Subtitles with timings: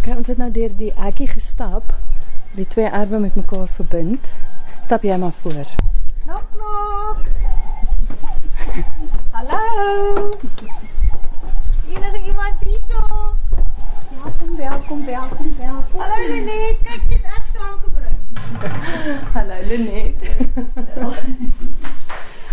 [0.00, 1.90] Okay, ons het nou deur die hekkie gestap.
[2.56, 4.30] Die twee erwe met mekaar verbind.
[4.80, 5.66] Stap jy maar voor.
[6.22, 7.18] Knock knock.
[9.30, 10.30] Hallo.
[11.90, 13.02] Enige iemand hierso?
[14.22, 16.00] Welkom, welkom, welkom, welkom.
[16.00, 18.18] Hallo Lenet, kyk dit ek saamgebring.
[19.36, 20.16] Hallo Lenet.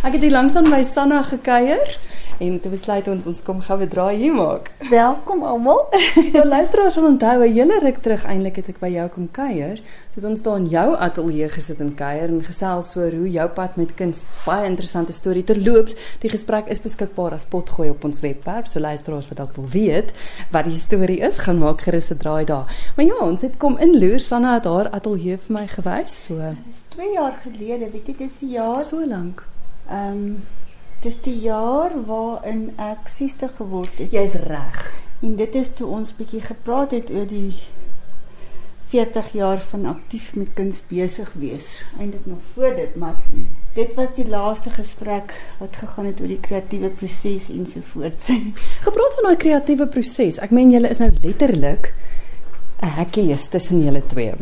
[0.03, 1.95] ek het hier langs dan by Sanna gekuier
[2.39, 4.71] en toe besluit ons ons kom gou 'n draai hier maak.
[4.89, 5.87] Welkom almal.
[6.35, 9.81] nou luisteraars sal onthou 'n hele ruk terug eintlik het ek by jou kom kuier.
[10.15, 13.75] Het ons daar in jou ateljee gesit en kuier en gesels oor hoe jou pad
[13.75, 15.95] met kuns baie interessante storie terloops.
[16.19, 18.67] Die gesprek is beskikbaar as potgooi op ons webwerf.
[18.67, 20.13] So luisteraars wat dalk wil weet
[20.51, 22.65] wat die storie is, gaan maak gerus 'n draai daar.
[22.95, 26.23] Maar ja, ons het kom in loer Sanna het haar ateljee vir my gewys.
[26.23, 28.83] So Dis 2 jaar gelede, weet jy, dis die jaar.
[28.83, 29.43] so lank.
[29.89, 30.43] Ehm um,
[31.07, 34.11] dis die jaar waarin ek 60 geword het.
[34.11, 34.83] Jy's reg.
[35.23, 37.55] En dit is toe ons bietjie gepraat het oor die
[38.91, 41.69] 40 jaar van aktief met kuns besig wees.
[41.99, 43.15] Eindelik nog voor dit, maar
[43.75, 48.31] dit was die laaste gesprek wat gegaan het oor die kreatiewe proses ensovoorts.
[48.87, 50.39] Gepraat van daai kreatiewe proses.
[50.43, 51.93] Ek meen julle is nou letterlik
[52.83, 54.35] 'n hekkie is tussen julle twee.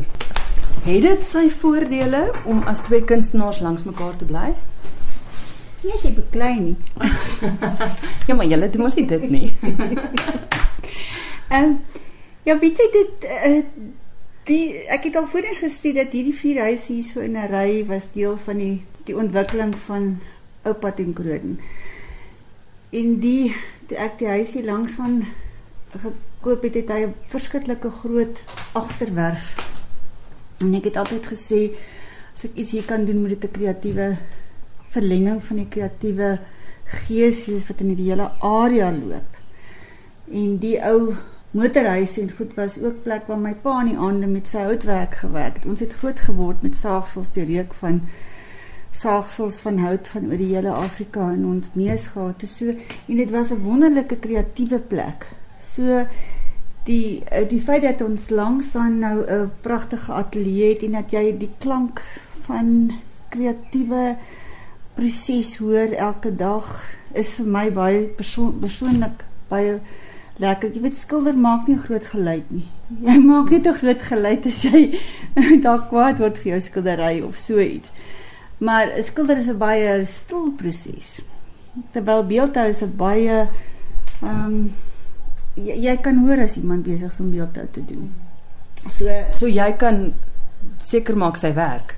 [0.86, 4.54] Het dit sy voordele om as twee kunstenaars langs mekaar te bly?
[5.86, 6.78] Nie as jy beklei nie.
[8.26, 9.52] Ja, maar julle doen mos nie dit nie.
[11.54, 11.76] Ehm um,
[12.46, 13.60] ja, weet jy dit uh,
[14.50, 14.64] die
[14.94, 18.08] ek het al voorheen gesê dat hierdie vier huise hier so in 'n ry was
[18.14, 20.18] deel van die die ontwikkeling van
[20.66, 21.60] Oupa ten Kroden.
[22.90, 23.54] En die
[23.86, 25.22] toe ek die huis hier langs van
[25.94, 28.42] gekoop het, het hy 'n verskriklike groot
[28.74, 29.58] agterwerf.
[30.66, 31.62] En ek het altyd gesê
[32.34, 34.18] as ek iets hier kan doen met dit 'n kreatiewe
[34.96, 36.36] verlenging van die kreatiewe
[37.06, 39.40] gees wees wat in die hele area loop.
[40.32, 41.16] En die ou
[41.56, 45.20] motorhuis en goed was ook plek waar my pa in die aande met sy houtwerk
[45.24, 45.68] gewerk het.
[45.72, 48.02] Ons het groot geword met saagsels die reuk van
[48.96, 52.44] saagsels van hout van oor die hele Afrika in ons neus gehad.
[52.48, 55.28] So en dit was 'n wonderlike kreatiewe plek.
[55.64, 56.06] So
[56.86, 61.38] die die feit dat ons langs aan nou 'n pragtige ateljee het en dat jy
[61.38, 62.02] die klank
[62.48, 62.92] van
[63.30, 64.18] kreatiewe
[64.96, 66.68] proses hoor elke dag
[67.14, 69.80] is vir my baie persoon, persoonlik baie
[70.42, 70.72] lekker.
[70.76, 72.66] Jy weet skilder maak nie groot geluid nie.
[73.04, 75.00] Jy maak net 'n groot geluid as jy
[75.66, 77.92] dalk kwaad word vir jou skildery of so iets.
[78.60, 81.22] Maar 'n skilder is 'n baie stil proses.
[81.92, 83.50] Terwyl beeldhou is 'n baie
[84.22, 84.72] ehm um,
[85.56, 88.14] jy, jy kan hoor as iemand besig is om beeldhou te doen.
[88.90, 90.14] So So jy kan
[90.80, 91.96] seker maak sy werk.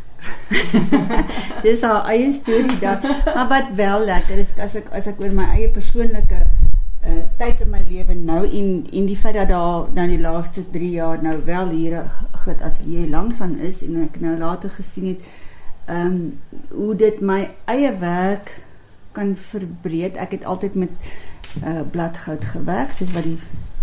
[1.66, 2.98] dis haar eie storie dan.
[3.26, 6.42] Maar wat wel lekker is as ek as ek oor my eie persoonlike
[7.08, 10.64] uh tyd in my lewe nou en en die feit dat daar nou die laaste
[10.72, 14.70] 3 jaar nou wel hier 'n groot ateljee langs aan is en ek nou later
[14.70, 15.22] gesien het
[15.86, 16.40] ehm um,
[16.70, 18.66] hoe dit my eie werk
[19.12, 20.18] kan verbreed.
[20.18, 20.90] Ek het altyd met
[21.66, 23.40] uh bladgoud gewerk soos wat die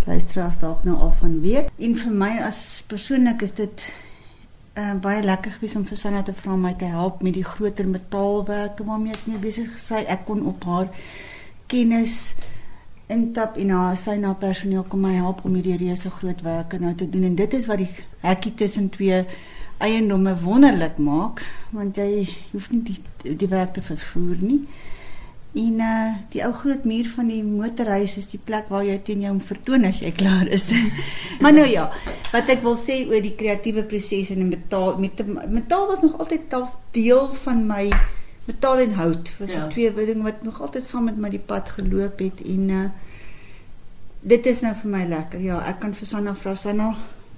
[0.06, 1.70] luisteraars dalk nou al van weet.
[1.78, 3.86] En vir my as persoonlik is dit
[4.74, 7.86] uh, baie lekker gewees om vir Sanna te vra my te help met die groter
[7.88, 10.90] metaalwerke waarmee ek mee besig gesê ek kon op haar
[11.70, 12.34] kennis
[13.12, 16.94] intap en haar sy na personeel kom my help om hierdie reuse groot werke nou
[16.96, 17.26] te doen.
[17.28, 17.90] En dit is wat die
[18.24, 19.24] hekkie tussen twee
[19.84, 21.42] eiendomme wonderlik maak
[21.74, 24.62] want jy hoef nie die die werk te vervoer nie
[25.54, 29.22] En uh die ou groot muur van die motorhuis is die plek waar jy teen
[29.22, 30.66] jou vertoon as jy klaar is.
[31.42, 31.86] maar nou ja,
[32.32, 36.58] wat ek wil sê oor die kreatiewe proses en metaal met metaal was nog altyd
[36.96, 37.86] deel van my
[38.48, 39.30] metaal en hout.
[39.38, 39.68] Was ja.
[39.70, 42.84] twee dinge wat nog altyd saam met my die pad geloop het en uh
[44.24, 45.40] dit is nou vir my lekker.
[45.44, 46.94] Ja, ek kan vir Sanna vra Sanna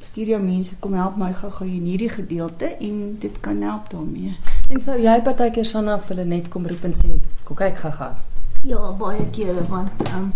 [0.06, 4.36] stuur jou mense kom help my gou-gou in hierdie gedeelte en dit kan help daarmee.
[4.66, 7.08] En sou jy partykeer Sanna vir hulle net kom roep en sê,
[7.44, 8.16] "Kom kyk gaga."
[8.64, 10.32] Ja, baie kere want ehm um,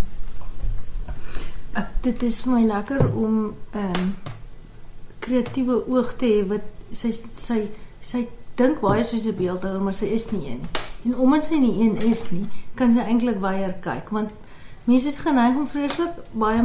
[1.74, 4.14] ek dit is vir my lekker om ehm um,
[5.18, 6.62] kreatiewe oog te hê wat
[6.92, 7.68] sy sy
[8.00, 10.70] sy dink baie soos 'n beeldhouer, maar sy is nie een nie.
[11.04, 14.30] En omdat sy nie een is nie, kan sy eintlik weier kyk want
[14.84, 16.62] mense is geneig om vreeslik baie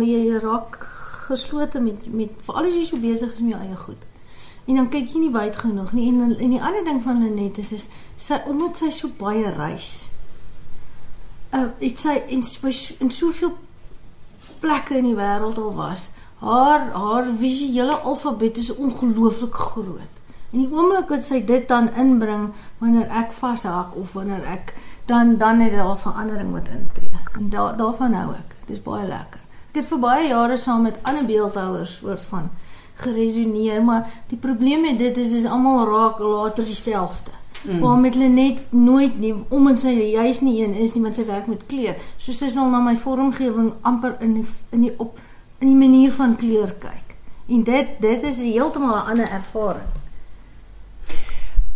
[0.00, 0.78] jy raak
[1.28, 4.02] geslote met met veral as jy so besig is met jou eie goed.
[4.66, 6.08] En dan kyk jy nie wyd genoeg nie.
[6.10, 10.10] En en die ander ding van Lenet is is sy omdat sy so baie reis.
[11.54, 12.42] Uh dit sy in
[13.00, 13.54] in soveel
[14.60, 16.10] plekke in die wêreld al was.
[16.40, 20.12] Haar haar visuele alfabet is ongelooflik groot.
[20.52, 24.74] En die oomblik wat sy dit dan inbring wanneer ek vashak of wanneer ek
[25.06, 27.10] dan dan het daar 'n verandering wat intree.
[27.38, 28.56] En daar daarvan hou ek.
[28.66, 29.40] Dit is baie lekker.
[29.40, 29.46] Ek
[29.76, 32.46] Ek het vir baie jare saam met ander beeldhouers soort van
[32.96, 37.30] geresoneer, maar die probleem met dit is dis almal raak later dieselfde.
[37.62, 37.80] Mm.
[37.80, 41.14] Waar met hulle net nooit nie om in sy juis nie een is nie want
[41.18, 41.96] sy werk met kleur.
[42.16, 45.18] So sy sal na my vormgewing amper in die, in die op
[45.58, 47.16] in die manier van kleur kyk.
[47.48, 49.92] En dit dit is heeltemal 'n ander ervaring.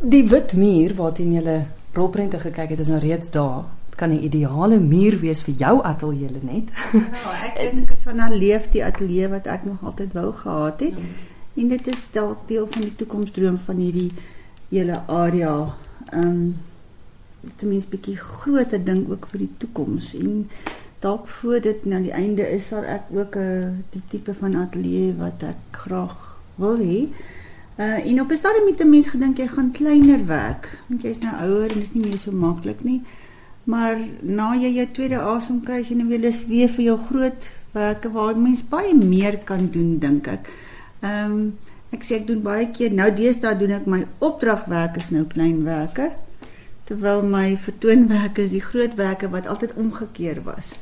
[0.01, 3.65] Die wit muur waarteen jy rolprente gekyk het is nou reeds daar.
[4.01, 6.73] Kan 'n ideale muur wees vir jou ateljee net.
[6.93, 10.81] Ja, ek dink is van 'n leef die ateljee wat ek nog altyd wou gehad
[10.81, 10.97] het.
[10.97, 11.29] Mm.
[11.61, 14.13] En dit is dalk deel van die toekomsdroom van hierdie
[14.69, 15.75] hele area.
[16.11, 16.57] Ehm um,
[17.57, 20.49] ten minste bietjie groter ding ook vir die toekoms en
[21.01, 24.35] dalk voor dit na die einde is sal ek ook 'n uh, eh, die tipe
[24.35, 26.17] van ateljee wat ek graag
[26.55, 27.09] wil hê.
[27.77, 31.19] Uh en op 'n stadium het 'n mens gedink jy gaan kleiner werk, want jy's
[31.19, 33.03] nou ouer en dit is nie meer so maklik nie.
[33.65, 37.51] Maar na jy jou tweede asem kry, jy nou weer lus weer vir jou groot
[37.75, 40.49] werke waar mens baie meer kan doen, dink ek.
[41.03, 41.43] Ehm um,
[41.91, 46.13] ek sê ek doen baie keer nou deesdae doen ek my opdragwerk is nou kleinwerke
[46.87, 50.77] terwyl my vertoonwerke is die grootwerke wat altyd omgekeer was.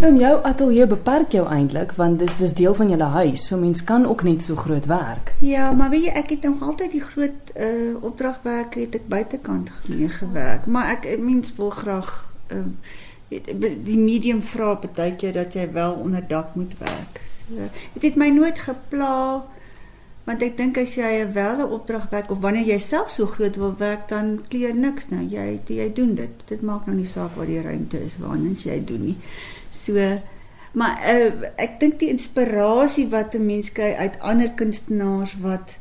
[0.00, 3.84] En jou ateljee beperk jou eintlik want dis dis deel van jou huis, so mens
[3.84, 5.34] kan ook net so groot werk.
[5.40, 9.70] Ja, maar weet jy, ek het nog altyd die groot uh opdragwerke het ek buitekant
[9.88, 12.12] mee gewerk, maar ek mens wil graag
[12.50, 12.66] uh
[13.28, 17.20] weet die medium vra baie keer dat jy wel onder dak moet werk.
[17.26, 17.54] So
[17.94, 19.44] dit het my nooit gepla
[20.24, 24.08] want ek dink as jy 'n opdragwerk of wanneer jy self so groot wil werk
[24.08, 25.22] dan kleer niks nou.
[25.22, 26.30] Jy jy doen dit.
[26.46, 29.18] Dit maak nou nie saak wat die ruimte is waarin jy doen nie.
[29.74, 29.98] So
[30.74, 35.78] maar uh, ek dink die inspirasie wat 'n mens kry uit ander kunstenaars wat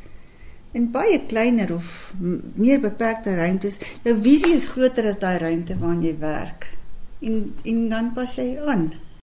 [0.71, 2.13] in baie kleiner of
[2.53, 6.67] meer beperkte ruimtes, jou visie is groter as daai ruimte waarin jy werk.
[7.21, 8.93] En en dan pas jy aan.